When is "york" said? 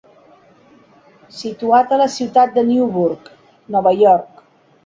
4.03-4.47